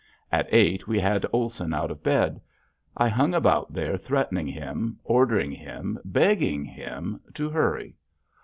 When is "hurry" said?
7.51-7.93